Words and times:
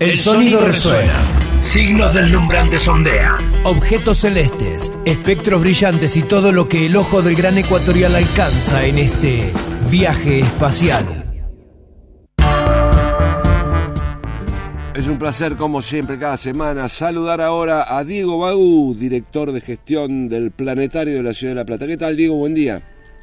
El 0.00 0.16
sonido 0.16 0.64
resuena. 0.64 1.60
Signos 1.60 2.14
deslumbrantes 2.14 2.86
ondean. 2.86 3.64
Objetos 3.64 4.18
celestes, 4.18 4.92
espectros 5.04 5.60
brillantes 5.60 6.16
y 6.16 6.22
todo 6.22 6.52
lo 6.52 6.68
que 6.68 6.86
el 6.86 6.94
ojo 6.94 7.20
del 7.20 7.34
gran 7.34 7.58
ecuatorial 7.58 8.14
alcanza 8.14 8.86
en 8.86 8.98
este 8.98 9.52
viaje 9.90 10.38
espacial. 10.38 11.04
Es 14.94 15.08
un 15.08 15.18
placer, 15.18 15.56
como 15.56 15.82
siempre, 15.82 16.16
cada 16.16 16.36
semana, 16.36 16.86
saludar 16.86 17.40
ahora 17.40 17.96
a 17.98 18.04
Diego 18.04 18.38
Bagú, 18.38 18.94
director 18.96 19.50
de 19.50 19.60
gestión 19.60 20.28
del 20.28 20.52
Planetario 20.52 21.16
de 21.16 21.22
la 21.24 21.34
Ciudad 21.34 21.54
de 21.54 21.56
La 21.56 21.64
Plata. 21.64 21.88
¿Qué 21.88 21.96
tal, 21.96 22.16
Diego? 22.16 22.36
Buen 22.36 22.54
día. 22.54 22.80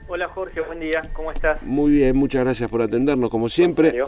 Hola, 0.08 0.28
Jorge, 0.28 0.62
buen 0.62 0.80
día. 0.80 1.02
¿Cómo 1.14 1.32
estás? 1.32 1.64
Muy 1.64 1.92
bien, 1.92 2.16
muchas 2.16 2.44
gracias 2.44 2.70
por 2.70 2.80
atendernos, 2.80 3.32
como 3.32 3.50
siempre. 3.50 4.04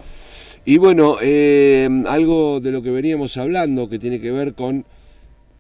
Y 0.64 0.78
bueno, 0.78 1.18
eh, 1.24 1.90
algo 2.06 2.60
de 2.60 2.72
lo 2.72 2.84
que 2.84 2.92
veníamos 2.92 3.36
hablando 3.38 3.90
que 3.90 3.98
tiene 3.98 4.22
que 4.22 4.32
ver 4.32 4.54
con 4.54 4.86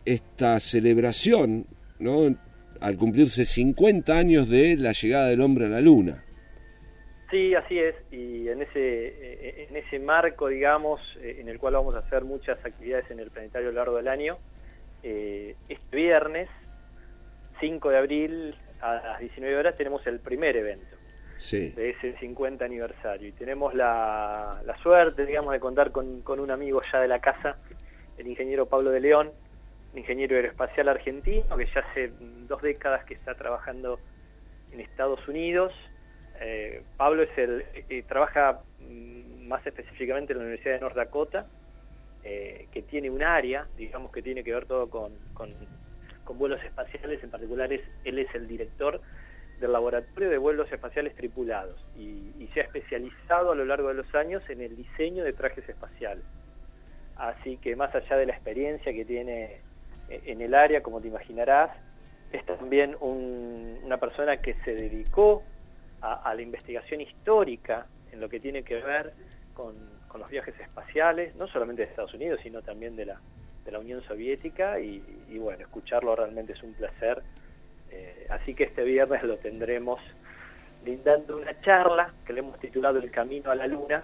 esta 0.05 0.59
celebración, 0.59 1.65
¿no? 1.97 2.35
Al 2.79 2.97
cumplirse 2.97 3.45
50 3.45 4.15
años 4.15 4.47
de 4.47 4.77
la 4.77 4.91
llegada 4.91 5.29
del 5.29 5.41
hombre 5.41 5.65
a 5.65 5.69
la 5.69 5.81
Luna. 5.81 6.23
Sí, 7.31 7.55
así 7.55 7.79
es, 7.79 7.95
y 8.11 8.47
en 8.47 8.61
ese, 8.61 8.77
eh, 8.77 9.67
en 9.69 9.75
ese 9.75 9.97
marco, 9.97 10.49
digamos, 10.49 11.01
eh, 11.19 11.37
en 11.39 11.49
el 11.49 11.57
cual 11.57 11.73
vamos 11.73 11.95
a 11.95 11.99
hacer 11.99 12.25
muchas 12.25 12.63
actividades 12.63 13.09
en 13.09 13.19
el 13.19 13.31
planetario 13.31 13.69
a 13.69 13.71
lo 13.71 13.77
largo 13.79 13.97
del 13.97 14.07
año, 14.07 14.37
este 15.01 15.95
viernes, 15.95 16.49
5 17.59 17.89
de 17.89 17.97
abril, 17.97 18.55
a 18.81 18.93
las 18.93 19.19
19 19.19 19.57
horas, 19.57 19.75
tenemos 19.75 20.05
el 20.07 20.19
primer 20.19 20.55
evento 20.57 20.97
de 21.51 21.89
ese 21.91 22.17
50 22.17 22.65
aniversario. 22.65 23.27
Y 23.27 23.31
tenemos 23.31 23.73
la, 23.73 24.51
suerte, 24.81 25.25
digamos, 25.25 25.53
de 25.53 25.59
contar 25.59 25.91
con, 25.91 26.23
un 26.27 26.51
amigo 26.51 26.81
ya 26.91 26.99
de 26.99 27.07
la 27.07 27.19
casa, 27.19 27.57
el 28.17 28.27
ingeniero 28.27 28.65
Pablo 28.65 28.91
de 28.91 28.99
León, 28.99 29.31
un 29.93 29.99
ingeniero 29.99 30.35
aeroespacial 30.35 30.89
argentino 30.89 31.55
que 31.55 31.65
ya 31.67 31.81
hace 31.81 32.11
dos 32.47 32.61
décadas 32.61 33.05
que 33.05 33.13
está 33.13 33.35
trabajando 33.35 33.99
en 34.71 34.81
Estados 34.81 35.25
Unidos. 35.27 35.73
Eh, 36.39 36.83
Pablo 36.97 37.23
es 37.23 37.37
el 37.37 37.65
eh, 37.89 38.03
trabaja 38.07 38.61
mm, 38.79 39.47
más 39.47 39.65
específicamente 39.65 40.33
en 40.33 40.39
la 40.39 40.45
Universidad 40.45 40.75
de 40.75 40.81
North 40.81 40.95
Dakota, 40.95 41.47
eh, 42.23 42.67
que 42.71 42.81
tiene 42.81 43.09
un 43.09 43.23
área, 43.23 43.67
digamos 43.77 44.11
que 44.11 44.21
tiene 44.21 44.43
que 44.43 44.53
ver 44.53 44.65
todo 44.65 44.89
con, 44.89 45.13
con, 45.33 45.49
con 46.27 46.37
vuelos 46.37 46.61
espaciales, 46.61 47.23
en 47.23 47.31
particular 47.31 47.71
es, 47.71 47.81
él 48.03 48.19
es 48.19 48.27
el 48.35 48.49
director 48.49 48.99
del 49.61 49.71
Laboratorio 49.71 50.29
de 50.29 50.37
Vuelos 50.37 50.69
Espaciales 50.71 51.15
Tripulados 51.15 51.79
y, 51.97 52.49
se 52.53 52.61
ha 52.61 52.63
especializado 52.63 53.51
a 53.51 53.55
lo 53.55 53.65
largo 53.65 53.89
de 53.89 53.93
los 53.93 54.15
años 54.15 54.41
en 54.49 54.61
el 54.61 54.75
diseño 54.75 55.23
de 55.23 55.31
trajes 55.31 55.67
espaciales. 55.69 56.23
Así 57.15 57.57
que 57.57 57.75
más 57.75 57.93
allá 57.93 58.17
de 58.17 58.25
la 58.25 58.33
experiencia 58.33 58.91
que 58.93 59.05
tiene 59.05 59.61
eh, 60.09 60.21
en 60.25 60.41
el 60.41 60.55
área, 60.55 60.81
como 60.81 61.01
te 61.01 61.07
imaginarás, 61.07 61.71
es 62.31 62.45
también 62.45 62.95
una 62.99 63.97
persona 63.97 64.37
que 64.37 64.55
se 64.65 64.73
dedicó 64.73 65.43
a, 66.01 66.33
la 66.33 66.41
investigación 66.41 67.01
histórica 67.01 67.85
en 68.11 68.19
lo 68.19 68.27
que 68.27 68.39
tiene 68.39 68.63
que 68.63 68.75
ver 68.75 69.13
con, 69.53 69.75
los 70.17 70.29
viajes 70.31 70.59
espaciales, 70.59 71.35
no 71.35 71.45
solamente 71.45 71.83
de 71.83 71.89
Estados 71.89 72.13
Unidos, 72.15 72.39
sino 72.41 72.63
también 72.63 72.95
de 72.95 73.05
la, 73.05 73.21
Unión 73.79 74.01
Soviética, 74.03 74.79
y 74.79 75.01
bueno, 75.37 75.61
escucharlo 75.61 76.15
realmente 76.15 76.53
es 76.53 76.63
un 76.63 76.73
placer. 76.73 77.21
Eh, 77.91 78.27
así 78.29 78.53
que 78.53 78.65
este 78.65 78.83
viernes 78.83 79.23
lo 79.23 79.37
tendremos 79.37 79.99
brindando 80.83 81.37
una 81.37 81.59
charla 81.61 82.13
que 82.25 82.33
le 82.33 82.39
hemos 82.39 82.59
titulado 82.59 82.99
El 82.99 83.11
Camino 83.11 83.51
a 83.51 83.55
la 83.55 83.67
Luna, 83.67 84.03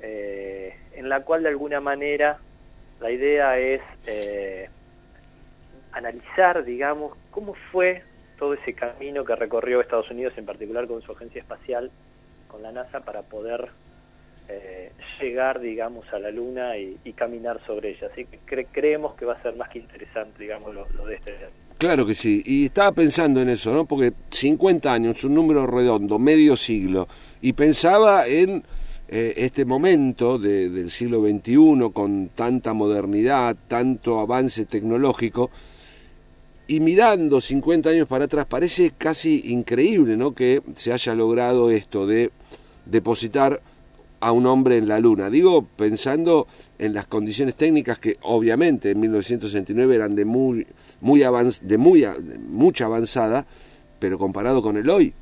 eh, 0.00 0.76
en 0.92 1.08
la 1.08 1.22
cual 1.22 1.42
de 1.42 1.50
alguna 1.50 1.80
manera 1.80 2.38
la 3.00 3.10
idea 3.10 3.58
es 3.58 3.80
eh, 4.06 4.68
analizar, 5.92 6.64
digamos, 6.64 7.16
cómo 7.30 7.54
fue 7.72 8.02
todo 8.38 8.54
ese 8.54 8.74
camino 8.74 9.24
que 9.24 9.36
recorrió 9.36 9.80
Estados 9.80 10.10
Unidos, 10.10 10.34
en 10.36 10.46
particular 10.46 10.86
con 10.86 11.02
su 11.02 11.12
agencia 11.12 11.40
espacial, 11.40 11.90
con 12.48 12.62
la 12.62 12.72
NASA, 12.72 13.00
para 13.00 13.22
poder 13.22 13.68
llegar, 15.20 15.60
digamos, 15.60 16.04
a 16.12 16.18
la 16.18 16.30
Luna 16.30 16.76
y, 16.76 17.12
caminar 17.12 17.60
sobre 17.66 17.90
ella. 17.90 18.08
Así 18.10 18.24
que 18.24 18.64
creemos 18.64 19.14
que 19.14 19.26
va 19.26 19.34
a 19.34 19.42
ser 19.42 19.54
más 19.56 19.68
que 19.68 19.78
interesante, 19.78 20.42
digamos, 20.42 20.74
lo, 20.74 21.06
de 21.06 21.16
este 21.16 21.34
Claro 21.76 22.06
que 22.06 22.14
sí, 22.14 22.42
y 22.44 22.66
estaba 22.66 22.92
pensando 22.92 23.40
en 23.40 23.48
eso, 23.48 23.72
¿no? 23.72 23.84
Porque 23.86 24.12
50 24.30 24.92
años, 24.92 25.24
un 25.24 25.34
número 25.34 25.66
redondo, 25.66 26.18
medio 26.18 26.56
siglo, 26.56 27.08
y 27.40 27.54
pensaba 27.54 28.26
en 28.26 28.62
eh, 29.08 29.34
este 29.36 29.64
momento 29.64 30.38
del 30.38 30.90
siglo 30.90 31.22
XXI 31.22 31.90
con 31.92 32.28
tanta 32.34 32.74
modernidad, 32.74 33.56
tanto 33.66 34.20
avance 34.20 34.66
tecnológico, 34.66 35.50
y 36.66 36.80
mirando 36.80 37.40
50 37.40 37.90
años 37.90 38.06
para 38.06 38.26
atrás, 38.26 38.46
parece 38.46 38.92
casi 38.96 39.50
increíble, 39.52 40.16
¿no? 40.16 40.34
Que 40.34 40.62
se 40.76 40.92
haya 40.92 41.14
logrado 41.14 41.70
esto 41.70 42.06
de 42.06 42.30
depositar 42.84 43.60
a 44.20 44.32
un 44.32 44.46
hombre 44.46 44.76
en 44.76 44.86
la 44.86 44.98
Luna. 44.98 45.30
Digo, 45.30 45.64
pensando 45.64 46.46
en 46.78 46.94
las 46.94 47.06
condiciones 47.06 47.54
técnicas 47.54 47.98
que 47.98 48.16
obviamente 48.22 48.90
en 48.90 49.00
1969 49.00 49.94
eran 49.94 50.14
de 50.14 50.24
muy, 50.24 50.66
muy 51.00 51.20
de 51.62 51.78
muy 51.78 52.06
mucha 52.46 52.84
avanzada, 52.84 53.46
pero 53.98 54.18
comparado 54.18 54.62
con 54.62 54.76
el 54.76 54.88
hoy, 54.88 55.14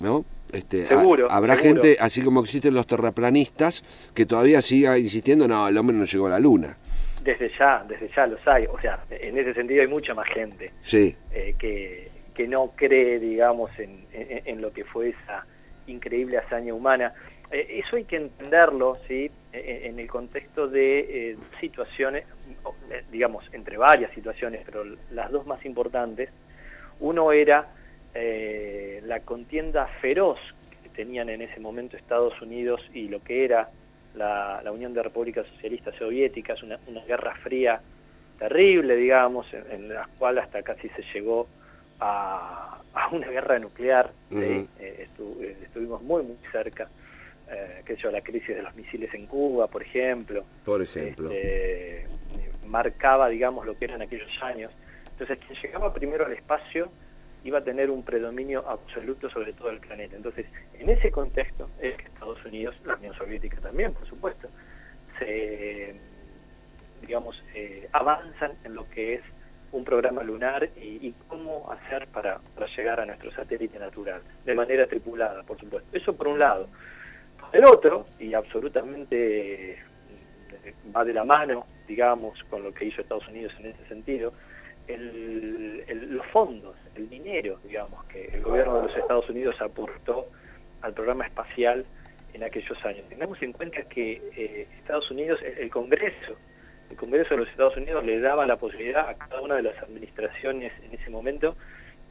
¿no? 0.00 0.24
Este, 0.52 0.86
seguro, 0.86 1.30
habrá 1.30 1.56
gente, 1.56 1.96
así 1.98 2.22
como 2.22 2.40
existen 2.40 2.74
los 2.74 2.86
terraplanistas, 2.86 3.82
que 4.14 4.26
todavía 4.26 4.60
siga 4.62 4.96
insistiendo, 4.98 5.48
no, 5.48 5.66
el 5.66 5.76
hombre 5.76 5.96
no 5.96 6.04
llegó 6.04 6.26
a 6.26 6.30
la 6.30 6.38
Luna. 6.38 6.76
Desde 7.22 7.50
ya, 7.58 7.84
desde 7.88 8.08
ya 8.14 8.26
los 8.26 8.46
hay. 8.46 8.66
O 8.66 8.80
sea, 8.80 9.00
en 9.10 9.36
ese 9.36 9.54
sentido 9.54 9.82
hay 9.82 9.88
mucha 9.88 10.14
más 10.14 10.28
gente 10.28 10.70
sí. 10.80 11.16
Eh, 11.32 11.56
que, 11.58 12.10
que 12.32 12.46
no 12.46 12.72
cree, 12.76 13.18
digamos, 13.18 13.76
en, 13.78 14.04
en 14.12 14.60
lo 14.60 14.72
que 14.72 14.84
fue 14.84 15.08
esa 15.08 15.44
increíble 15.88 16.38
hazaña 16.38 16.74
humana. 16.74 17.12
Eh, 17.50 17.82
eso 17.84 17.96
hay 17.96 18.04
que 18.04 18.16
entenderlo 18.16 18.96
¿sí? 19.06 19.30
E, 19.52 19.58
e, 19.58 19.86
en 19.86 19.98
el 19.98 20.08
contexto 20.08 20.68
de 20.68 20.98
eh, 20.98 21.36
situaciones, 21.60 22.24
eh, 22.90 23.04
digamos, 23.10 23.44
entre 23.52 23.76
varias 23.76 24.12
situaciones, 24.12 24.62
pero 24.64 24.84
las 25.10 25.30
dos 25.30 25.46
más 25.46 25.64
importantes. 25.64 26.30
Uno 26.98 27.32
era 27.32 27.68
la 29.02 29.20
contienda 29.20 29.86
feroz 30.00 30.38
que 30.82 30.88
tenían 30.88 31.28
en 31.28 31.42
ese 31.42 31.60
momento 31.60 31.98
Estados 31.98 32.40
Unidos 32.40 32.80
y 32.94 33.08
lo 33.08 33.22
que 33.22 33.44
era 33.44 33.68
la, 34.14 34.62
Unión 34.72 34.94
de 34.94 35.02
Repúblicas 35.02 35.46
Socialistas 35.48 35.94
Soviéticas, 35.96 36.62
una, 36.62 36.78
guerra 37.06 37.34
fría 37.42 37.78
terrible, 38.38 38.96
digamos, 38.96 39.46
en, 39.52 39.90
la 39.90 40.08
cual 40.18 40.38
hasta 40.38 40.62
casi 40.62 40.88
se 40.88 41.02
llegó 41.12 41.46
a, 42.00 42.80
una 43.12 43.28
guerra 43.28 43.58
nuclear. 43.58 44.10
estuvimos 44.80 46.00
muy, 46.00 46.22
muy 46.22 46.38
cerca 46.50 46.88
eh, 47.50 47.82
qué 47.84 47.96
yo, 47.96 48.10
la 48.10 48.22
crisis 48.22 48.56
de 48.56 48.62
los 48.62 48.74
misiles 48.74 49.12
en 49.14 49.26
Cuba, 49.26 49.68
por 49.68 49.82
ejemplo. 49.82 50.44
Por 50.64 50.82
ejemplo. 50.82 51.30
Este, 51.30 52.06
marcaba, 52.66 53.28
digamos, 53.28 53.64
lo 53.64 53.76
que 53.78 53.84
eran 53.84 54.02
aquellos 54.02 54.30
años. 54.42 54.72
Entonces, 55.12 55.38
quien 55.46 55.58
llegaba 55.62 55.92
primero 55.92 56.26
al 56.26 56.32
espacio 56.32 56.90
iba 57.44 57.58
a 57.58 57.64
tener 57.64 57.90
un 57.90 58.02
predominio 58.02 58.68
absoluto 58.68 59.30
sobre 59.30 59.52
todo 59.52 59.70
el 59.70 59.78
planeta. 59.78 60.16
Entonces, 60.16 60.46
en 60.74 60.90
ese 60.90 61.10
contexto 61.10 61.70
es 61.80 61.96
que 61.96 62.04
Estados 62.04 62.44
Unidos, 62.44 62.74
la 62.84 62.96
Unión 62.96 63.14
Soviética 63.14 63.60
también, 63.60 63.92
por 63.92 64.06
supuesto, 64.08 64.48
se, 65.18 65.94
digamos, 67.00 67.42
eh, 67.54 67.88
avanzan 67.92 68.52
en 68.64 68.74
lo 68.74 68.88
que 68.90 69.14
es 69.14 69.22
un 69.72 69.84
programa 69.84 70.22
lunar 70.22 70.68
y, 70.76 71.14
cómo 71.28 71.70
hacer 71.70 72.08
para, 72.08 72.40
para 72.54 72.66
llegar 72.74 73.00
a 73.00 73.06
nuestro 73.06 73.30
satélite 73.32 73.78
natural, 73.78 74.22
de 74.44 74.54
manera 74.54 74.86
tripulada, 74.86 75.42
por 75.42 75.58
supuesto. 75.58 75.88
Eso 75.96 76.16
por 76.16 76.28
un 76.28 76.38
lado. 76.38 76.68
El 77.52 77.64
otro, 77.64 78.06
y 78.18 78.34
absolutamente 78.34 79.72
eh, 79.72 79.78
va 80.94 81.04
de 81.04 81.14
la 81.14 81.24
mano, 81.24 81.66
digamos, 81.86 82.42
con 82.44 82.62
lo 82.62 82.72
que 82.72 82.86
hizo 82.86 83.00
Estados 83.00 83.26
Unidos 83.28 83.52
en 83.60 83.66
ese 83.66 83.86
sentido, 83.88 84.32
los 84.88 86.26
fondos, 86.26 86.76
el 86.94 87.08
dinero, 87.08 87.58
digamos, 87.64 88.04
que 88.04 88.26
el 88.26 88.42
gobierno 88.42 88.76
de 88.76 88.82
los 88.86 88.96
Estados 88.96 89.28
Unidos 89.28 89.60
aportó 89.60 90.28
al 90.82 90.92
programa 90.92 91.26
espacial 91.26 91.84
en 92.34 92.44
aquellos 92.44 92.84
años. 92.84 93.08
Tengamos 93.08 93.42
en 93.42 93.52
cuenta 93.52 93.82
que 93.82 94.22
eh, 94.36 94.68
Estados 94.78 95.10
Unidos, 95.10 95.40
el 95.42 95.70
Congreso, 95.70 96.36
el 96.90 96.96
Congreso 96.96 97.30
de 97.30 97.38
los 97.38 97.48
Estados 97.48 97.76
Unidos 97.76 98.04
le 98.04 98.20
daba 98.20 98.46
la 98.46 98.56
posibilidad 98.56 99.08
a 99.08 99.14
cada 99.14 99.40
una 99.40 99.56
de 99.56 99.62
las 99.62 99.82
administraciones 99.82 100.72
en 100.84 100.98
ese 100.98 101.10
momento 101.10 101.56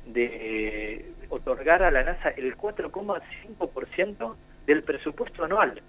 de 0.05 1.05
otorgar 1.29 1.81
a 1.81 1.91
la 1.91 2.03
NASA 2.03 2.29
el 2.29 2.57
4,5% 2.57 4.35
del 4.65 4.83
presupuesto 4.83 5.43
anual 5.43 5.81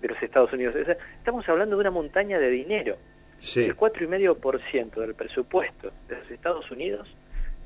de 0.00 0.08
los 0.08 0.22
Estados 0.22 0.52
Unidos. 0.52 0.74
estamos 0.76 1.48
hablando 1.48 1.76
de 1.76 1.80
una 1.80 1.90
montaña 1.90 2.38
de 2.38 2.50
dinero. 2.50 2.96
Sí. 3.40 3.64
El 3.64 3.76
4,5% 3.76 5.00
del 5.00 5.14
presupuesto 5.14 5.92
de 6.08 6.16
los 6.16 6.30
Estados 6.30 6.70
Unidos 6.70 7.08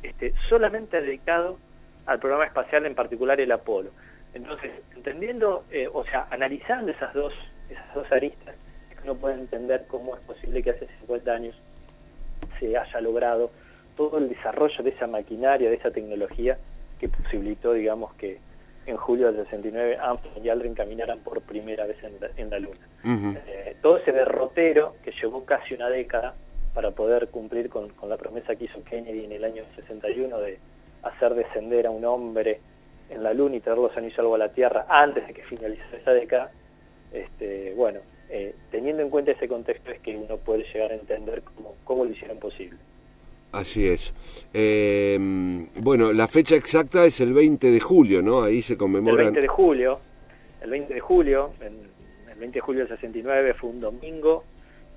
este, 0.02 0.34
solamente 0.48 1.00
dedicado 1.00 1.58
al 2.06 2.18
programa 2.18 2.44
espacial, 2.44 2.86
en 2.86 2.94
particular 2.94 3.40
el 3.40 3.50
Apolo. 3.50 3.90
Entonces, 4.34 4.70
entendiendo, 4.94 5.64
eh, 5.70 5.88
o 5.92 6.04
sea, 6.04 6.26
analizando 6.30 6.92
esas 6.92 7.14
dos, 7.14 7.32
esas 7.70 7.94
dos 7.94 8.10
aristas, 8.12 8.54
uno 9.02 9.14
puede 9.14 9.34
entender 9.34 9.86
cómo 9.88 10.14
es 10.14 10.22
posible 10.22 10.62
que 10.62 10.70
hace 10.70 10.88
50 11.00 11.32
años 11.32 11.54
se 12.58 12.76
haya 12.76 13.00
logrado 13.00 13.50
todo 13.96 14.18
el 14.18 14.28
desarrollo 14.28 14.82
de 14.82 14.90
esa 14.90 15.06
maquinaria, 15.06 15.70
de 15.70 15.76
esa 15.76 15.90
tecnología 15.90 16.58
que 16.98 17.08
posibilitó, 17.08 17.72
digamos, 17.72 18.14
que 18.14 18.38
en 18.86 18.96
julio 18.96 19.32
del 19.32 19.44
69 19.44 19.96
Armstrong 20.00 20.44
y 20.44 20.48
Aldrin 20.48 20.74
caminaran 20.74 21.20
por 21.20 21.40
primera 21.42 21.86
vez 21.86 21.96
en 22.36 22.50
la, 22.50 22.58
Luna. 22.58 22.86
Eh, 23.46 23.76
todo 23.80 23.98
ese 23.98 24.12
derrotero 24.12 24.96
que 25.02 25.12
llevó 25.12 25.44
casi 25.44 25.74
una 25.74 25.88
década 25.88 26.34
para 26.74 26.90
poder 26.90 27.28
cumplir 27.28 27.70
con, 27.70 27.92
la 28.08 28.16
promesa 28.16 28.56
que 28.56 28.64
hizo 28.64 28.82
Kennedy 28.84 29.24
en 29.24 29.32
el 29.32 29.44
año 29.44 29.62
61 29.76 30.38
de 30.38 30.58
hacer 31.02 31.34
descender 31.34 31.86
a 31.86 31.90
un 31.90 32.04
hombre 32.04 32.60
en 33.10 33.22
la 33.22 33.32
Luna 33.32 33.56
y 33.56 33.60
traerlo 33.60 33.88
los 33.88 33.96
anillos 33.96 34.18
algo 34.18 34.34
a 34.34 34.38
la 34.38 34.48
Tierra 34.48 34.86
antes 34.88 35.26
de 35.26 35.34
que 35.34 35.42
finalizara 35.44 35.96
esa 35.98 36.12
década, 36.12 36.50
este, 37.12 37.74
bueno, 37.74 38.00
eh, 38.28 38.54
teniendo 38.70 39.02
en 39.02 39.10
cuenta 39.10 39.30
ese 39.30 39.46
contexto 39.46 39.90
es 39.90 40.00
que 40.00 40.16
uno 40.16 40.38
puede 40.38 40.64
llegar 40.72 40.90
a 40.90 40.94
entender 40.94 41.42
cómo, 41.42 41.74
cómo 41.84 42.04
lo 42.04 42.10
hicieron 42.10 42.38
posible. 42.38 42.78
Así 43.54 43.86
es. 43.86 44.12
Eh, 44.52 45.16
bueno, 45.80 46.12
la 46.12 46.26
fecha 46.26 46.56
exacta 46.56 47.04
es 47.04 47.20
el 47.20 47.32
20 47.32 47.70
de 47.70 47.78
julio, 47.78 48.20
¿no? 48.20 48.42
Ahí 48.42 48.62
se 48.62 48.76
conmemora. 48.76 49.22
El 49.22 49.30
20 49.30 49.40
de 49.42 49.48
julio, 49.48 50.00
el 50.60 50.70
20 50.70 50.94
de 50.94 51.00
julio, 51.00 51.52
el 51.60 52.38
20 52.38 52.52
de 52.52 52.60
julio 52.60 52.80
del 52.80 52.88
69 52.88 53.54
fue 53.54 53.70
un 53.70 53.80
domingo. 53.80 54.44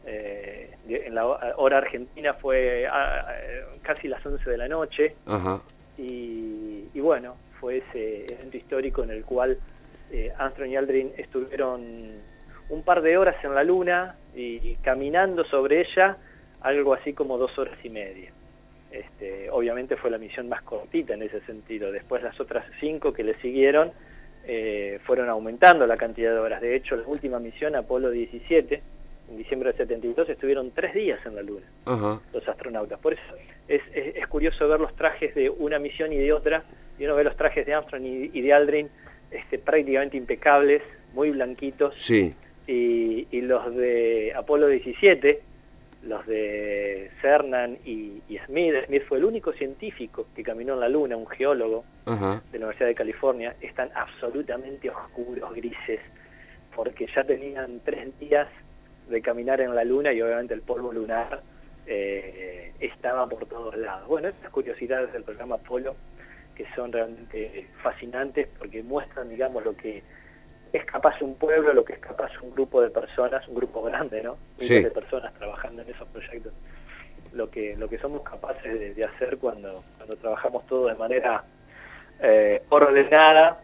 Eh, 0.08 0.72
en 0.88 1.14
la 1.14 1.28
hora 1.28 1.78
argentina 1.78 2.34
fue 2.34 2.88
casi 3.84 4.08
las 4.08 4.26
11 4.26 4.50
de 4.50 4.58
la 4.58 4.68
noche. 4.68 5.16
Ajá. 5.28 5.62
Y, 5.98 7.00
bueno, 7.00 7.36
fue 7.60 7.78
ese 7.78 8.26
evento 8.26 8.58
histórico 8.58 9.04
en 9.04 9.12
el 9.12 9.24
cual 9.24 9.60
eh, 10.12 10.32
Armstrong 10.36 10.72
y 10.72 10.76
Aldrin 10.76 11.12
estuvieron 11.18 12.12
un 12.70 12.84
par 12.84 13.04
de 13.04 13.18
horas 13.18 13.36
en 13.44 13.54
la 13.54 13.64
luna 13.64 14.16
y 14.36 14.76
caminando 14.78 15.44
sobre 15.46 15.82
ella 15.82 16.18
algo 16.62 16.94
así 16.94 17.14
como 17.14 17.38
dos 17.38 17.58
horas 17.58 17.78
y 17.84 17.90
media. 17.90 18.32
Este, 18.92 19.50
obviamente 19.50 19.98
fue 19.98 20.10
la 20.10 20.18
misión 20.18 20.48
más 20.48 20.62
cortita 20.62 21.14
en 21.14 21.24
ese 21.24 21.42
sentido. 21.42 21.92
Después 21.92 22.24
las 22.24 22.40
otras 22.40 22.66
cinco 22.80 23.14
que 23.14 23.24
le 23.24 23.36
siguieron 23.42 23.92
eh, 24.46 25.00
fueron 25.04 25.30
aumentando 25.30 25.86
la 25.86 25.98
cantidad 25.98 26.32
de 26.32 26.40
horas. 26.40 26.62
De 26.62 26.76
hecho, 26.76 26.96
la 26.96 27.08
última 27.08 27.40
misión, 27.40 27.76
Apolo 27.76 28.10
17, 28.10 28.82
en 29.30 29.38
diciembre 29.38 29.70
del 29.70 29.78
72, 29.78 30.30
estuvieron 30.30 30.72
tres 30.72 30.94
días 30.94 31.20
en 31.26 31.36
la 31.36 31.42
Luna, 31.42 31.66
los 32.34 32.48
astronautas. 32.48 32.98
Por 33.00 33.14
eso 33.14 33.22
es, 33.68 33.82
curioso 34.28 34.68
ver 34.70 34.80
los 34.80 34.96
trajes 34.96 35.36
de 35.36 35.50
una 35.50 35.80
misión 35.80 36.14
y 36.14 36.18
de 36.18 36.32
otra, 36.32 36.64
y 36.98 37.04
uno 37.04 37.16
ve 37.16 37.26
los 37.26 37.36
trajes 37.36 37.66
de 37.66 37.74
Armstrong 37.74 38.06
y, 38.06 38.42
de 38.42 38.54
Aldrin 38.54 38.90
este, 39.32 39.58
prácticamente 39.60 40.16
impecables, 40.16 40.82
muy 41.14 41.32
blanquitos, 41.32 42.00
sí. 42.00 42.34
y, 42.68 43.28
y 43.30 43.42
los 43.42 43.76
de 43.76 44.34
Apolo 44.34 44.68
17, 44.68 45.42
los 46.08 46.26
de 46.26 47.12
Cernan 47.22 47.78
y, 47.86 48.22
Smith. 48.46 48.74
Smith 48.86 49.04
fue 49.08 49.18
el 49.18 49.26
único 49.26 49.52
científico 49.54 50.28
que 50.36 50.44
caminó 50.44 50.74
en 50.76 50.80
la 50.80 50.90
Luna, 50.90 51.18
un 51.18 51.28
geólogo 51.28 51.84
de 52.06 52.60
la 52.60 52.66
Universidad 52.66 52.88
de 52.88 52.96
California. 52.96 53.56
Están 53.62 53.90
absolutamente 53.96 54.90
oscuros, 54.90 55.54
grises, 55.54 56.00
porque 56.76 57.06
ya 57.14 57.24
tenían 57.24 57.82
tres 57.84 58.18
días 58.20 58.48
de 59.10 59.22
caminar 59.22 59.62
en 59.62 59.74
la 59.76 59.84
Luna 59.84 60.12
y 60.14 60.22
obviamente 60.22 60.54
el 60.54 60.62
polvo 60.62 60.92
lunar 60.92 61.42
eh, 61.86 62.74
estaba 62.80 63.28
por 63.28 63.46
todos 63.46 63.76
lados. 63.78 64.08
Bueno, 64.08 64.28
estas 64.30 64.52
curiosidades 64.52 65.12
del 65.14 65.24
programa 65.24 65.56
Apolo 65.56 65.96
que 66.56 66.66
son 66.76 66.92
realmente 66.92 67.68
fascinantes 67.84 68.48
porque 68.58 68.82
muestran, 68.82 69.30
digamos, 69.30 69.64
lo 69.64 69.78
que 69.78 70.02
es 70.74 70.86
capaz 70.86 71.22
un 71.22 71.36
pueblo, 71.36 71.74
lo 71.74 71.86
que 71.86 71.94
es 71.94 72.00
capaz 72.00 72.32
un 72.42 72.52
grupo 72.52 72.82
de 72.82 72.90
personas, 72.90 73.48
un 73.48 73.56
grupo 73.56 73.82
grande, 73.84 74.22
¿no? 74.24 74.38
Sí. 74.60 74.82
de 74.82 74.92
personas 74.92 75.34
trabajando 75.34 75.82
en 75.82 75.90
esos 75.90 76.08
proyectos. 76.10 76.54
Lo 77.34 77.50
que, 77.50 77.76
lo 77.76 77.88
que 77.90 77.98
somos 78.00 78.22
capaces 78.22 78.96
de, 78.96 79.04
hacer 79.04 79.38
cuando, 79.38 79.84
cuando 79.98 80.16
trabajamos 80.16 80.66
todo 80.66 80.88
de 80.88 80.96
manera 80.96 81.44
eh, 82.20 82.64
ordenada 82.70 83.62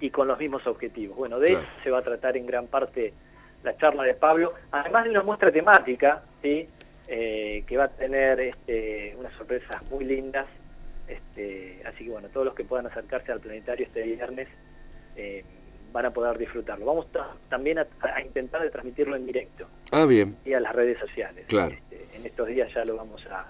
y 0.00 0.10
con 0.10 0.28
los 0.28 0.38
mismos 0.38 0.66
objetivos. 0.66 1.16
Bueno, 1.16 1.38
de 1.38 1.52
eso 1.52 1.62
se 1.82 1.90
va 1.90 1.98
a 1.98 2.02
tratar 2.02 2.36
en 2.36 2.46
gran 2.46 2.66
parte 2.66 3.14
la 3.62 3.76
charla 3.76 4.02
de 4.02 4.14
Pablo, 4.14 4.52
además 4.72 5.04
de 5.04 5.10
una 5.10 5.22
muestra 5.22 5.50
temática, 5.52 6.22
¿sí? 6.42 6.68
Eh, 7.08 7.64
que 7.66 7.76
va 7.76 7.84
a 7.84 7.88
tener 7.88 8.40
este, 8.40 9.14
unas 9.18 9.32
sorpresas 9.34 9.82
muy 9.90 10.04
lindas. 10.04 10.46
Este, 11.06 11.82
así 11.84 12.04
que 12.04 12.10
bueno, 12.10 12.28
todos 12.28 12.46
los 12.46 12.54
que 12.54 12.64
puedan 12.64 12.86
acercarse 12.86 13.32
al 13.32 13.40
planetario 13.40 13.86
este 13.86 14.02
viernes, 14.02 14.48
eh, 15.16 15.44
van 15.92 16.06
a 16.06 16.10
poder 16.10 16.38
disfrutarlo. 16.38 16.86
Vamos 16.86 17.06
también 17.48 17.78
a, 17.78 17.86
intentar 18.24 18.62
de 18.62 18.70
transmitirlo 18.70 19.16
en 19.16 19.26
directo. 19.26 19.66
Ah, 19.90 20.04
bien. 20.04 20.36
Y 20.44 20.52
a 20.54 20.60
las 20.60 20.74
redes 20.74 20.98
sociales. 20.98 21.44
Claro. 21.46 21.74
Este, 21.74 22.16
en 22.16 22.26
estos 22.26 22.48
días 22.48 22.72
ya 22.74 22.84
lo 22.84 22.96
vamos 22.96 23.24
a, 23.26 23.46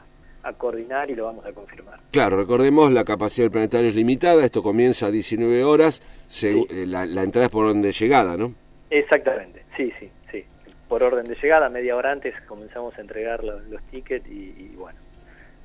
coordinar 0.59 1.09
y 1.09 1.15
lo 1.15 1.27
vamos 1.27 1.47
a 1.47 1.53
confirmar. 1.53 2.01
Claro, 2.11 2.37
recordemos, 2.37 2.91
la 2.93 3.05
capacidad 3.05 3.45
del 3.45 3.53
planetario 3.53 3.91
es 3.91 3.95
limitada, 3.95 4.45
esto 4.45 4.61
comienza 4.61 5.07
a 5.07 5.11
19 5.13 5.63
horas, 5.63 6.03
eh, 6.43 6.85
la, 6.85 7.05
entrada 7.23 7.47
es 7.47 7.53
por 7.53 7.67
orden 7.67 7.81
de 7.81 7.93
llegada, 7.93 8.37
¿no? 8.37 8.53
Exactamente, 8.91 9.65
sí, 9.77 9.93
sí, 10.01 10.11
sí. 10.33 10.45
Por 10.89 11.05
orden 11.05 11.25
de 11.27 11.37
llegada, 11.37 11.69
media 11.69 11.95
hora 11.95 12.11
antes 12.11 12.35
comenzamos 12.49 12.99
a 12.99 13.03
entregar 13.03 13.45
los, 13.45 13.63
tickets 13.93 14.29
y 14.29 14.75
bueno. 14.75 14.99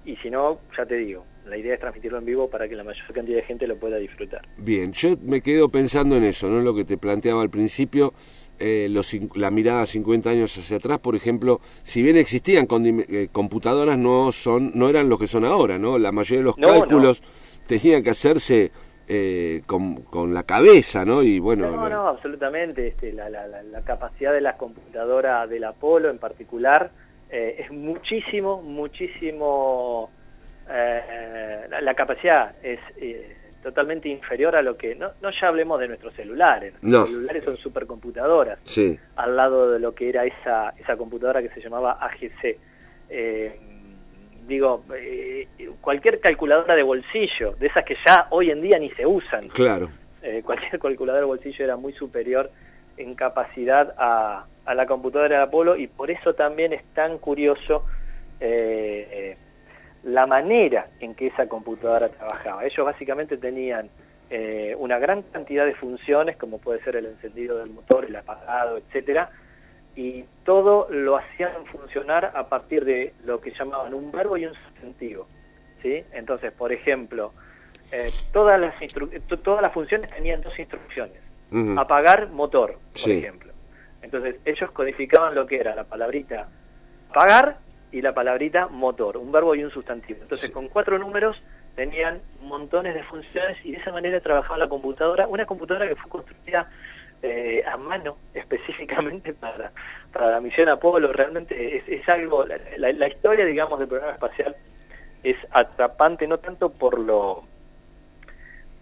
Y 0.08 0.16
si 0.16 0.30
no, 0.30 0.60
ya 0.78 0.86
te 0.86 0.96
digo, 0.96 1.26
la 1.46 1.58
idea 1.58 1.74
es 1.74 1.82
transmitirlo 1.82 2.18
en 2.18 2.24
vivo 2.24 2.50
para 2.50 2.70
que 2.70 2.76
la 2.76 2.86
mayor 2.86 3.06
cantidad 3.14 3.36
de 3.36 3.44
gente 3.44 3.68
lo 3.68 3.76
pueda 3.76 3.98
disfrutar. 3.98 4.42
Bien, 4.56 4.94
yo 4.94 5.18
me 5.22 5.42
quedo 5.42 5.68
pensando 5.68 6.16
en 6.16 6.24
eso, 6.24 6.48
¿no? 6.50 6.62
Lo 6.62 6.74
que 6.74 6.86
te 6.86 6.98
planteaba 6.98 7.42
al 7.42 7.50
principio, 7.50 8.14
eh, 8.58 8.88
los, 8.90 9.14
la 9.36 9.52
mirada 9.52 9.86
50 9.86 10.30
años 10.30 10.58
hacia 10.58 10.78
atrás, 10.78 11.00
por 11.00 11.18
ejemplo, 11.18 11.60
si 11.84 12.02
bien 12.02 12.16
existían 12.16 12.68
con, 12.68 12.86
eh, 12.86 13.28
computadoras, 13.34 13.98
no 13.98 14.32
son 14.32 14.72
no 14.76 14.88
eran 14.88 15.10
los 15.10 15.20
que 15.20 15.28
son 15.28 15.44
ahora, 15.44 15.78
¿no? 15.78 16.00
La 16.00 16.14
mayoría 16.14 16.38
de 16.38 16.46
los 16.46 16.56
cálculos 16.56 17.22
tenían 17.66 18.02
que 18.02 18.12
hacerse 18.12 18.72
eh, 19.10 19.62
con, 19.66 20.04
con, 20.04 20.34
la 20.34 20.44
cabeza, 20.44 21.04
¿no? 21.04 21.22
Y 21.22 21.40
bueno, 21.40 21.70
no, 21.70 21.90
no, 21.90 22.08
absolutamente. 22.08 22.88
Este, 22.88 23.12
la, 23.12 23.30
la, 23.30 23.46
la, 23.46 23.82
capacidad 23.82 24.32
de 24.32 24.40
la 24.40 24.56
computadora 24.56 25.46
del 25.48 25.66
Apolo 25.66 26.10
en 26.10 26.18
particular 26.18 26.92
es 27.30 27.72
muchísimo, 27.72 28.62
muchísimo 28.62 30.10
eh, 30.70 31.66
la, 31.82 31.94
capacidad 31.94 32.54
es 32.62 32.80
eh, 32.98 33.38
totalmente 33.64 34.10
inferior 34.10 34.56
a 34.56 34.62
lo 34.62 34.76
que, 34.76 34.96
no, 34.96 35.12
no 35.22 35.32
ya 35.32 35.48
hablemos 35.48 35.80
de 35.80 35.88
nuestros 35.88 36.14
celulares, 36.14 36.74
los 36.82 37.08
celulares 37.08 37.44
son 37.46 37.58
supercomputadoras, 37.58 38.60
sí. 38.66 39.00
al 39.16 39.36
lado 39.38 39.72
de 39.72 39.80
lo 39.80 39.96
que 39.96 40.10
era 40.10 40.26
esa, 40.26 40.74
esa 40.78 40.98
computadora 40.98 41.42
que 41.42 41.50
se 41.50 41.62
llamaba 41.62 41.94
AGC. 42.02 42.58
Eh, 43.10 43.60
digo, 44.46 44.84
cualquier 45.80 46.20
calculadora 46.20 46.76
de 46.76 46.84
bolsillo, 46.84 47.54
de 47.54 47.68
esas 47.68 47.86
que 47.86 47.96
ya 48.06 48.28
hoy 48.30 48.52
en 48.52 48.62
día 48.62 48.78
ni 48.80 48.90
se 48.90 49.06
usan, 49.06 49.48
claro. 49.50 49.90
cualquier 50.44 50.80
calculadora 50.80 51.22
de 51.22 51.28
bolsillo 51.28 51.64
era 51.64 51.78
muy 51.78 51.94
superior 51.94 52.52
en 52.98 53.16
capacidad 53.16 53.94
a, 53.98 54.46
a 54.68 54.76
la 54.76 54.86
computadora 54.86 55.38
de 55.38 55.44
Apolo 55.44 55.78
y 55.78 55.88
por 55.88 56.12
eso 56.12 56.36
también 56.36 56.74
es 56.74 56.84
tan 56.94 57.18
curioso 57.18 57.86
eh, 58.40 59.38
la 60.04 60.28
manera 60.28 60.88
en 61.00 61.16
que 61.16 61.28
esa 61.28 61.48
computadora 61.48 62.10
trabajaba. 62.10 62.66
Ellos 62.66 62.86
básicamente 62.86 63.38
tenían 63.38 63.90
eh, 64.30 64.76
una 64.78 65.00
gran 65.00 65.22
cantidad 65.22 65.66
de 65.66 65.74
funciones, 65.74 66.36
como 66.36 66.60
puede 66.60 66.84
ser 66.84 66.98
el 66.98 67.06
encendido 67.06 67.58
del 67.60 67.70
motor, 67.70 68.06
el 68.06 68.16
apagado, 68.16 68.78
etcétera, 68.78 69.32
y 69.96 70.26
todo 70.44 70.88
lo 70.92 71.16
hacían 71.16 71.66
funcionar 71.66 72.34
a 72.36 72.48
partir 72.50 72.84
de 72.84 73.14
lo 73.26 73.40
que 73.40 73.52
llamaban 73.52 73.94
un 73.94 74.12
verbo 74.12 74.36
y 74.36 74.46
un 74.46 74.54
sustantivo. 74.54 75.28
¿sí? 75.82 76.04
Entonces, 76.12 76.52
por 76.52 76.74
ejemplo, 76.74 77.32
eh, 77.94 78.12
todas, 78.34 78.60
las 78.60 78.76
todas 79.44 79.62
las 79.62 79.74
funciones 79.74 80.12
tenían 80.12 80.42
dos 80.42 80.60
instrucciones. 80.60 81.18
Apagar 81.78 82.28
motor, 82.30 82.78
por 83.02 83.10
ejemplo. 83.10 83.47
Entonces, 84.08 84.38
ellos 84.46 84.72
codificaban 84.72 85.36
lo 85.36 85.46
que 85.46 85.60
era 85.60 85.76
la 85.76 85.84
palabrita 85.84 86.48
apagar 87.10 87.58
y 87.92 88.02
la 88.02 88.14
palabrita 88.14 88.68
motor, 88.68 89.18
un 89.18 89.34
verbo 89.34 89.54
y 89.54 89.64
un 89.64 89.70
sustantivo. 89.70 90.20
Entonces, 90.22 90.50
con 90.50 90.70
cuatro 90.70 90.98
números 90.98 91.42
tenían 91.76 92.22
montones 92.42 92.96
de 92.96 93.04
funciones 93.04 93.58
y 93.66 93.74
de 93.74 93.80
esa 93.80 93.92
manera 93.92 94.22
trabajaba 94.22 94.58
la 94.58 94.70
computadora, 94.70 95.28
una 95.28 95.46
computadora 95.46 95.90
que 95.90 95.96
fue 95.98 96.10
construida 96.10 96.70
eh, 97.22 97.64
a 97.68 97.76
mano 97.76 98.16
específicamente 98.34 99.34
para, 99.42 99.72
para 100.14 100.32
la 100.32 100.40
misión 100.40 100.70
Apolo, 100.70 101.12
realmente 101.12 101.84
es, 101.86 102.08
algo, 102.08 102.46
la, 102.78 103.08
historia, 103.08 103.44
digamos, 103.44 103.78
del 103.80 103.90
programa 103.90 104.14
espacial 104.14 104.56
es 105.22 105.36
atrapante 105.52 106.28
no 106.28 106.38
tanto 106.38 106.70
por 106.70 106.98
lo 106.98 107.44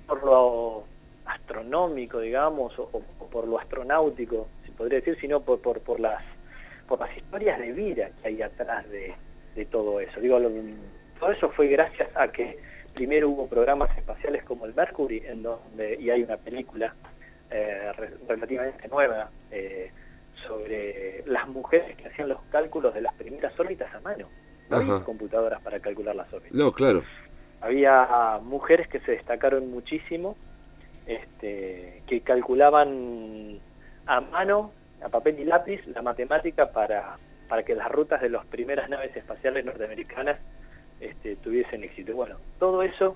por 0.05 0.24
lo 0.24 0.84
astronómico, 1.25 2.20
digamos, 2.20 2.77
o, 2.77 3.01
por 3.32 3.48
lo 3.48 3.58
astronáutico, 3.58 4.48
podría 4.75 5.00
decir, 5.00 5.17
sino 5.20 5.41
por, 5.41 5.62
por, 5.62 5.79
por 5.82 6.00
las 6.00 6.22
por 6.88 7.00
las 7.00 7.15
historias 7.17 7.60
de 7.60 7.72
vida 7.72 8.10
que 8.22 8.27
hay 8.29 8.41
atrás 8.41 8.86
de, 8.89 9.15
todo 9.72 10.00
eso. 10.01 10.20
Digo, 10.20 10.38
todo 11.20 11.32
eso 11.32 11.50
fue 11.51 11.67
gracias 11.67 12.10
a 12.15 12.27
que 12.27 12.60
primero 12.94 13.29
hubo 13.29 13.48
programas 13.48 13.96
espaciales 13.98 14.44
como 14.44 14.65
el 14.65 14.75
Mercury, 14.75 15.24
en 15.25 15.44
donde, 15.44 15.96
y 16.00 16.10
hay 16.10 16.24
una 16.24 16.38
película 16.38 16.94
eh, 17.50 17.91
relativamente 18.27 18.88
nueva 18.89 19.29
eh, 19.51 19.91
sobre 20.46 21.24
las 21.25 21.48
mujeres 21.48 21.96
que 21.96 22.08
hacían 22.08 22.29
los 22.29 22.41
cálculos 22.51 22.94
de 22.94 23.01
las 23.01 23.13
primeras 23.15 23.58
órbitas 23.60 23.94
a 23.94 24.01
mano. 24.01 24.27
No 24.70 24.77
había 24.77 25.00
computadoras 25.05 25.62
para 25.62 25.79
calcular 25.79 26.15
las 26.15 26.32
órbitas. 26.34 26.58
No, 26.58 26.72
claro. 26.72 27.03
Había 27.62 28.39
mujeres 28.41 28.88
que 28.88 29.00
se 29.00 29.13
destacaron 29.13 29.72
muchísimo, 29.72 30.36
este, 31.05 32.01
que 32.08 32.22
calculaban 32.22 33.44
a 34.05 34.21
mano, 34.21 34.71
a 35.03 35.09
papel 35.09 35.39
y 35.39 35.45
lápiz, 35.45 35.85
la 35.88 36.01
matemática 36.01 36.71
para, 36.71 37.17
para 37.47 37.63
que 37.63 37.75
las 37.75 37.91
rutas 37.91 38.21
de 38.21 38.29
las 38.29 38.45
primeras 38.45 38.89
naves 38.89 39.15
espaciales 39.15 39.65
norteamericanas 39.65 40.39
este, 41.00 41.35
tuviesen 41.38 41.83
éxito. 41.83 42.13
Bueno, 42.13 42.38
todo 42.59 42.83
eso, 42.83 43.15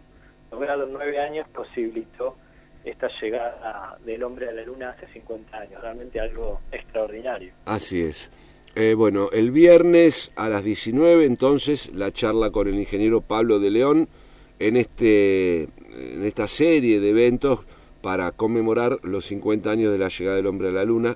logrado 0.52 0.86
en 0.86 0.94
nueve 0.94 1.20
años, 1.20 1.48
posibilitó 1.50 2.36
esta 2.84 3.10
llegada 3.22 3.98
del 4.06 4.24
hombre 4.24 4.50
a 4.50 4.52
la 4.52 4.64
Luna 4.64 4.92
hace 4.92 5.08
50 5.08 5.58
años. 5.58 5.82
Realmente 5.82 6.20
algo 6.20 6.62
extraordinario. 6.72 7.54
Así 7.66 8.02
es. 8.02 8.32
Eh, 8.76 8.94
bueno, 8.94 9.30
el 9.32 9.52
viernes 9.52 10.32
a 10.36 10.48
las 10.48 10.64
19 10.64 11.26
entonces 11.26 11.94
la 11.94 12.12
charla 12.12 12.52
con 12.52 12.68
el 12.68 12.76
ingeniero 12.76 13.20
Pablo 13.22 13.60
de 13.60 13.72
León 13.72 14.08
en, 14.60 14.78
este, 14.78 15.64
en 15.64 16.24
esta 16.24 16.48
serie 16.48 17.00
de 17.00 17.10
eventos 17.10 17.66
para 18.02 18.32
conmemorar 18.32 19.00
los 19.04 19.26
50 19.26 19.70
años 19.70 19.92
de 19.92 19.98
la 19.98 20.08
llegada 20.10 20.36
del 20.38 20.48
hombre 20.48 20.70
a 20.70 20.72
la 20.72 20.86
Luna 20.86 21.16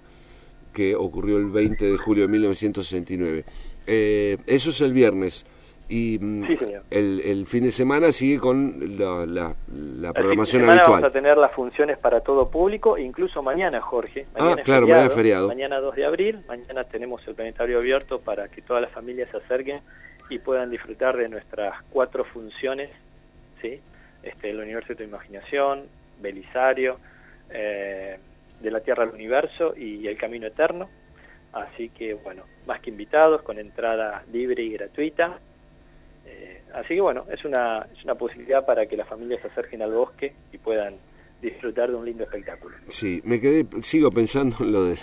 que 0.74 0.96
ocurrió 0.96 1.38
el 1.38 1.48
20 1.48 1.86
de 1.86 1.98
julio 1.98 2.24
de 2.24 2.30
1969. 2.30 3.44
Eh, 3.88 4.38
eso 4.48 4.72
es 4.72 4.82
el 4.82 4.92
viernes. 4.94 5.46
Y 5.90 6.18
mm, 6.20 6.48
Sí, 6.48 6.58
señor. 6.58 6.84
el, 6.90 7.22
el 7.24 7.46
fin 7.46 7.64
de 7.64 7.72
semana 7.72 8.12
sigue 8.12 8.40
con 8.40 8.98
la, 8.98 9.26
la- 9.26 9.56
la 9.72 10.08
El 10.08 10.14
programación 10.14 10.62
fin 10.62 10.70
de 10.70 10.74
semana 10.76 10.82
habitual. 10.82 11.02
vamos 11.02 11.10
a 11.10 11.12
tener 11.14 11.38
las 11.38 11.52
funciones 11.52 11.98
para 12.00 12.22
todo 12.22 12.50
público, 12.50 12.98
incluso 12.98 13.44
mañana, 13.44 13.82
Jorge. 13.82 14.26
Ah, 14.36 14.56
es 14.58 14.64
claro, 14.64 14.88
mañana 14.88 15.06
es 15.08 15.14
feriado. 15.14 15.48
Mañana 15.50 15.80
2 15.80 15.96
de 15.96 16.06
abril, 16.06 16.40
mañana 16.48 16.84
tenemos 16.86 17.22
el 17.28 17.36
planetario 17.36 17.78
abierto 17.78 18.20
para 18.20 18.48
que 18.48 18.62
todas 18.62 18.82
las 18.82 18.92
familias 18.92 19.30
se 19.30 19.38
acerquen 19.38 19.82
y 20.30 20.40
puedan 20.40 20.72
disfrutar 20.72 21.18
de 21.18 21.28
nuestras 21.30 21.76
cuatro 21.92 22.24
funciones, 22.24 22.90
¿sí? 23.62 23.80
Este, 24.24 24.50
el 24.52 24.60
Universo 24.62 24.90
de 24.90 24.96
tu 24.96 25.04
Imaginación, 25.04 25.82
Belisario, 26.24 26.98
eh, 27.52 28.18
de 28.60 28.72
la 28.72 28.80
Tierra 28.80 29.04
al 29.04 29.10
Universo 29.10 29.76
y 29.78 30.08
el 30.08 30.18
Camino 30.18 30.48
Eterno. 30.48 30.90
Así 31.52 31.90
que, 31.90 32.16
bueno, 32.16 32.46
más 32.66 32.80
que 32.82 32.90
invitados, 32.90 33.44
con 33.44 33.60
entrada 33.60 34.24
libre 34.32 34.64
y 34.64 34.72
gratuita. 34.72 35.40
Eh, 36.26 36.64
así 36.74 36.96
que 36.96 37.02
bueno, 37.02 37.26
es 37.32 37.46
una, 37.46 37.86
es 37.96 38.04
una 38.04 38.16
posibilidad 38.16 38.66
para 38.66 38.88
que 38.88 38.98
las 38.98 39.08
familias 39.08 39.42
se 39.42 39.50
acerquen 39.50 39.84
al 39.84 39.94
bosque 39.94 40.34
y 40.52 40.58
puedan 40.58 40.96
disfrutar 41.42 41.90
de 41.92 41.96
un 41.96 42.06
lindo 42.06 42.24
espectáculo. 42.24 42.76
Sí, 42.88 43.22
me 43.26 43.40
quedé, 43.40 43.68
sigo 43.84 44.10
pensando 44.10 44.56
en 44.62 44.72
lo 44.72 44.86
del 44.86 44.98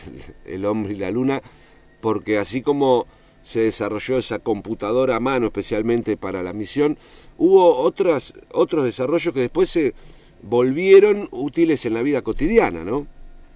el 0.47 0.65
hombre 0.65 0.95
y 0.95 0.97
la 0.97 1.11
luna, 1.11 1.41
porque 2.01 2.39
así 2.39 2.63
como 2.63 3.07
se 3.43 3.61
desarrolló 3.61 4.19
esa 4.19 4.39
computadora 4.39 5.17
a 5.17 5.21
mano 5.21 5.47
especialmente 5.47 6.17
para 6.17 6.43
la 6.43 6.53
misión, 6.53 6.99
hubo 7.39 7.77
otras, 7.77 8.35
otros 8.53 8.85
desarrollos 8.85 9.33
que 9.33 9.41
después 9.41 9.71
se 9.71 9.95
volvieron 10.43 11.29
útiles 11.31 11.85
en 11.87 11.95
la 11.95 12.03
vida 12.03 12.23
cotidiana, 12.23 12.85
¿no? 12.85 13.07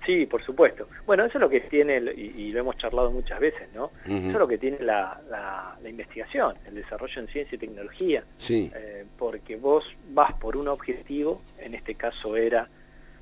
Sí, 0.07 0.27
por 0.27 0.45
supuesto. 0.45 0.87
Bueno, 1.07 1.25
eso 1.25 1.39
es 1.39 1.41
lo 1.41 1.49
que 1.49 1.61
tiene, 1.61 1.97
y, 2.15 2.21
y 2.37 2.51
lo 2.51 2.61
hemos 2.61 2.77
charlado 2.77 3.11
muchas 3.11 3.41
veces, 3.41 3.69
¿no? 3.75 3.91
Eso 4.05 4.15
es 4.29 4.35
lo 4.35 4.47
que 4.47 4.59
tiene 4.59 4.79
la, 4.81 5.19
la- 5.31 5.79
la 5.83 5.89
investigación, 5.89 6.55
el 6.67 6.75
desarrollo 6.75 7.23
en 7.23 7.29
ciencia 7.29 7.57
y 7.57 7.59
tecnología. 7.59 8.23
Sí, 8.37 8.71
Eh, 8.75 9.05
porque 9.19 9.57
vos 9.57 9.83
vas 10.11 10.35
por 10.35 10.59
un 10.59 10.69
objetivo, 10.69 11.41
en 11.59 11.75
este 11.75 11.95
caso 11.95 12.37
era 12.37 12.69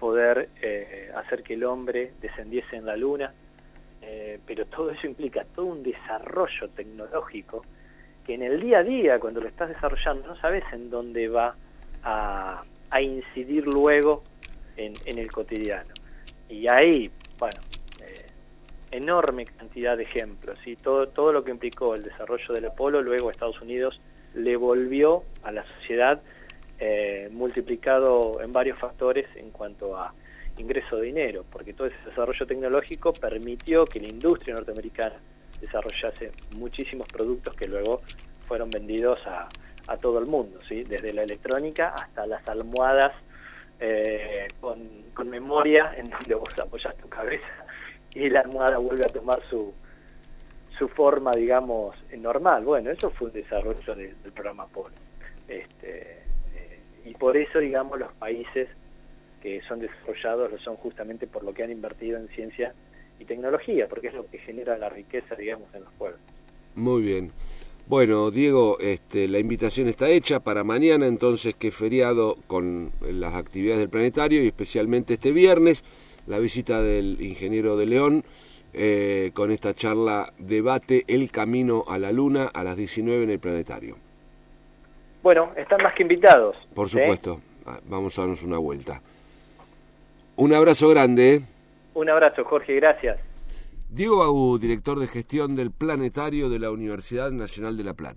poder 0.01 0.49
eh, 0.61 1.13
hacer 1.15 1.45
que 1.45 1.55
el 1.55 1.63
hombre 1.63 2.13
descendiese 2.21 2.75
en 2.75 2.85
la 2.85 2.97
luna, 2.97 3.33
eh, 4.03 4.41
pero 4.45 4.67
todo 4.67 4.91
eso 4.91 5.07
implica 5.07 5.45
todo 5.55 5.67
un 5.67 5.85
desarrollo 5.85 6.69
tecnológico 6.75 7.65
que 8.27 8.35
en 8.35 8.43
el 8.43 8.61
día 8.61 8.79
a 8.79 8.83
día, 8.83 9.21
cuando 9.21 9.41
lo 9.41 9.47
estás 9.47 9.69
desarrollando, 9.69 10.27
no 10.27 10.37
sabes 10.41 10.65
en 10.73 10.91
dónde 10.91 11.29
va 11.29 11.55
a, 12.03 12.65
a 12.93 13.01
incidir 13.01 13.67
luego 13.67 14.23
en, 14.77 14.93
en 15.07 15.19
el 15.19 15.33
cotidiano. 15.33 15.93
Y 16.49 16.69
ahí, 16.69 17.11
bueno, 17.39 17.61
eh, 18.01 18.27
enorme 18.91 19.47
cantidad 19.47 19.97
de 19.97 20.05
ejemplos, 20.05 20.59
y 20.67 20.77
todo, 20.77 21.09
todo 21.09 21.33
lo 21.33 21.43
que 21.43 21.51
implicó 21.51 21.95
el 21.95 22.03
desarrollo 22.03 22.55
del 22.55 22.67
Apolo, 22.67 23.03
luego 23.03 23.31
Estados 23.31 23.61
Unidos 23.61 24.01
le 24.35 24.57
volvió 24.57 25.25
a 25.43 25.51
la 25.51 25.65
sociedad 25.79 26.23
eh, 26.79 27.29
multiplicado 27.33 28.41
en 28.43 28.53
varios 28.53 28.79
factores 28.79 29.27
en 29.37 29.51
cuanto 29.51 29.97
a 29.97 30.13
ingreso 30.59 30.97
de 30.97 31.07
dinero, 31.07 31.45
porque 31.51 31.73
todo 31.73 31.87
ese 31.87 31.97
desarrollo 32.05 32.47
tecnológico 32.47 33.15
permitió 33.15 33.87
que 33.87 34.01
la 34.01 34.09
industria 34.09 34.55
norteamericana 34.55 35.17
desarrollase 35.61 36.33
muchísimos 36.51 37.09
productos 37.09 37.55
que 37.55 37.67
luego 37.67 38.03
fueron 38.47 38.69
vendidos 38.69 39.19
a, 39.27 39.49
a 39.87 39.97
todo 39.97 40.19
el 40.19 40.27
mundo, 40.27 40.61
¿sí? 40.69 40.85
desde 40.85 41.13
la 41.13 41.23
electrónica 41.23 41.89
hasta 41.89 42.27
las 42.27 42.47
almohadas 42.49 43.13
eh, 43.81 44.53
con, 44.61 44.89
con 45.15 45.29
memoria 45.29 45.93
en 45.97 46.11
donde 46.11 46.35
vos 46.35 46.51
apoyas 46.59 46.97
tu 46.97 47.09
cabeza 47.09 47.45
y 48.15 48.29
la 48.31 48.41
almohada 48.41 48.79
vuelve 48.79 49.05
a 49.05 49.09
tomar 49.13 49.43
su, 49.51 49.75
su 50.79 50.89
forma, 50.89 51.33
digamos, 51.33 51.97
normal. 52.17 52.65
Bueno, 52.65 52.91
eso 52.91 53.11
fue 53.11 53.29
un 53.29 53.35
desarrollo 53.35 53.95
de- 53.95 54.15
del 54.23 54.33
programa 54.33 54.65
Apolo. 54.65 54.95
Este, 55.49 56.19
eh, 56.55 56.81
y 57.05 57.15
por 57.15 57.37
eso, 57.37 57.59
digamos, 57.59 57.99
los 57.99 58.13
países 58.15 58.69
que 59.43 59.61
son 59.63 59.81
desarrollados 59.81 60.53
lo 60.53 60.59
son 60.59 60.77
justamente 60.77 61.27
por 61.27 61.43
lo 61.43 61.53
que 61.53 61.65
han 61.65 61.73
invertido 61.73 62.19
en 62.19 62.29
ciencia 62.29 62.73
y 63.19 63.25
tecnología, 63.25 63.89
porque 63.89 64.09
es 64.09 64.15
lo 64.15 64.27
que 64.29 64.39
genera 64.39 64.79
la 64.79 64.89
riqueza, 64.89 65.35
digamos, 65.35 65.75
en 65.75 65.83
los 65.85 65.93
pueblos. 65.95 66.21
muy 66.75 67.03
bien. 67.03 67.33
Bueno, 67.93 68.31
Diego, 68.31 68.79
este, 68.81 69.29
la 69.29 69.39
invitación 69.39 69.87
está 69.87 70.09
hecha 70.09 70.41
para 70.41 70.65
mañana, 70.65 71.07
entonces 71.07 71.55
que 71.55 71.69
es 71.69 71.77
feriado 71.77 72.39
con 72.47 72.91
las 73.03 73.35
actividades 73.35 73.81
del 73.81 73.91
planetario 73.91 74.43
y 74.43 74.47
especialmente 74.47 75.13
este 75.13 75.31
viernes, 75.31 75.85
la 76.27 76.39
visita 76.39 76.81
del 76.81 77.21
ingeniero 77.21 77.77
de 77.77 77.85
León 77.85 78.25
eh, 78.73 79.31
con 79.35 79.51
esta 79.51 79.75
charla 79.75 80.33
Debate 80.39 81.05
el 81.07 81.31
camino 81.31 81.85
a 81.87 81.99
la 81.99 82.13
luna 82.13 82.49
a 82.55 82.65
las 82.65 82.79
19 82.79 83.25
en 83.25 83.31
el 83.31 83.39
planetario. 83.41 83.99
Bueno, 85.23 85.53
están 85.55 85.83
más 85.83 85.93
que 85.93 86.01
invitados. 86.01 86.57
Por 86.75 86.89
¿sí? 86.89 86.99
supuesto, 86.99 87.43
Ah, 87.67 87.79
vamos 87.91 88.19
a 88.19 88.23
darnos 88.23 88.43
una 88.43 88.57
vuelta. 88.57 89.03
Un 90.37 90.55
abrazo 90.55 90.89
grande. 90.89 91.35
¿eh? 91.35 91.43
Un 91.93 92.09
abrazo, 92.09 92.43
Jorge, 92.43 92.75
gracias. 92.77 93.19
Diego 93.95 94.21
Bagú, 94.21 94.59
director 94.59 94.99
de 94.99 95.07
gestión 95.07 95.55
del 95.55 95.71
planetario 95.71 96.49
de 96.49 96.59
la 96.59 96.71
Universidad 96.71 97.31
Nacional 97.31 97.77
de 97.77 97.85
La 97.85 97.93
Plata. 97.93 98.11